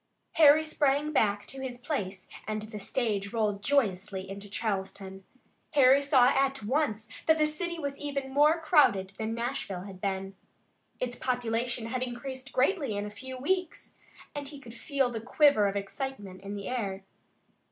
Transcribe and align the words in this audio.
Harry 0.31 0.63
sprang 0.63 1.11
back 1.11 1.45
to 1.45 1.61
his 1.61 1.77
place 1.77 2.27
and 2.47 2.63
the 2.63 2.79
stage 2.79 3.31
rolled 3.31 3.61
joyously 3.61 4.27
into 4.27 4.49
Charleston. 4.49 5.23
Harry 5.73 6.01
saw 6.01 6.29
at 6.29 6.63
once 6.63 7.07
that 7.27 7.37
the 7.37 7.45
city 7.45 7.77
was 7.77 7.99
even 7.99 8.33
more 8.33 8.59
crowded 8.59 9.13
than 9.19 9.35
Nashville 9.35 9.83
had 9.83 10.01
been. 10.01 10.35
Its 10.99 11.17
population 11.17 11.85
had 11.85 12.01
increased 12.01 12.51
greatly 12.51 12.97
in 12.97 13.05
a 13.05 13.11
few 13.11 13.37
weeks, 13.37 13.93
and 14.33 14.47
he 14.47 14.59
could 14.59 14.73
feel 14.73 15.11
the 15.11 15.21
quiver 15.21 15.67
of 15.67 15.75
excitement 15.75 16.41
in 16.41 16.55
the 16.55 16.67
air. 16.67 17.03